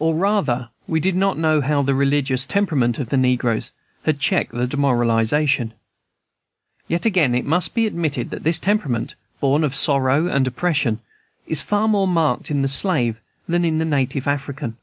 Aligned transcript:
Or 0.00 0.16
rather, 0.16 0.70
we 0.88 0.98
did 0.98 1.14
not 1.14 1.38
know 1.38 1.60
how 1.60 1.82
the 1.82 1.94
religious 1.94 2.48
temperament 2.48 2.98
of 2.98 3.10
the 3.10 3.16
negroes 3.16 3.70
had 4.04 4.18
checked 4.18 4.50
the 4.50 4.66
demoralization. 4.66 5.72
Yet 6.88 7.06
again, 7.06 7.32
it 7.32 7.44
must 7.44 7.72
be 7.72 7.86
admitted 7.86 8.30
that 8.30 8.42
this 8.42 8.58
temperament, 8.58 9.14
born 9.38 9.62
of 9.62 9.76
sorrow 9.76 10.26
and 10.26 10.48
oppression, 10.48 10.98
is 11.46 11.62
far 11.62 11.86
more 11.86 12.08
marked 12.08 12.50
in 12.50 12.62
the 12.62 12.66
slave 12.66 13.20
than 13.46 13.64
in 13.64 13.78
the 13.78 13.84
native 13.84 14.26
African. 14.26 14.78